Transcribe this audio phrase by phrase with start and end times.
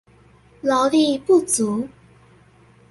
[0.63, 1.87] 勞力不足